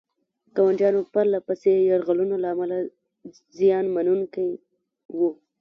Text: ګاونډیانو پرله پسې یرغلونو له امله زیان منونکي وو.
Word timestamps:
ګاونډیانو 0.55 1.01
پرله 1.13 1.39
پسې 1.47 1.71
یرغلونو 1.89 2.35
له 2.43 2.47
امله 2.53 2.77
زیان 3.59 3.85
منونکي 3.95 4.47
وو. 5.17 5.29